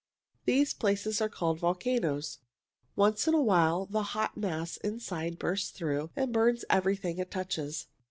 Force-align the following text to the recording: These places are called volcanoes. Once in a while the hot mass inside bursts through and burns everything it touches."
These 0.45 0.73
places 0.73 1.21
are 1.21 1.29
called 1.29 1.59
volcanoes. 1.59 2.39
Once 2.95 3.27
in 3.27 3.35
a 3.35 3.39
while 3.43 3.85
the 3.85 4.01
hot 4.17 4.35
mass 4.35 4.77
inside 4.77 5.37
bursts 5.37 5.69
through 5.69 6.09
and 6.15 6.33
burns 6.33 6.65
everything 6.71 7.19
it 7.19 7.29
touches." 7.29 7.85